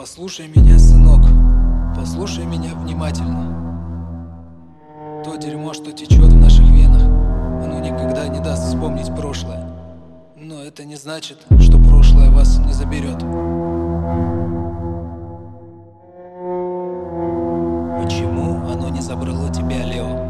[0.00, 1.22] Послушай меня, сынок,
[1.96, 3.52] послушай меня внимательно.
[5.24, 9.68] То дерьмо, что течет в наших венах, оно никогда не даст вспомнить прошлое.
[10.36, 13.18] Но это не значит, что прошлое вас не заберет.
[18.00, 20.27] Почему оно не забрало тебя, Лео?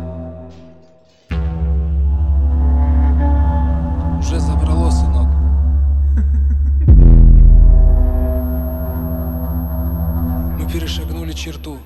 [10.79, 11.79] перешагнули черту.